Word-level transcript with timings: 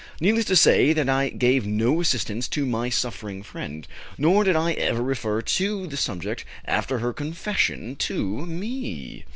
Needless 0.19 0.45
to 0.45 0.55
say 0.55 0.93
that 0.93 1.09
I 1.09 1.29
gave 1.29 1.67
no 1.67 2.01
assistance 2.01 2.47
to 2.47 2.65
my 2.65 2.89
suffering 2.89 3.43
friend, 3.43 3.87
nor 4.17 4.43
did 4.43 4.55
I 4.55 4.71
ever 4.71 5.03
refer 5.03 5.43
to 5.43 5.85
the 5.85 5.95
subject 5.95 6.43
after 6.65 6.97
her 6.97 7.13
confession 7.13 7.95
to 7.97 8.43
me. 8.47 9.25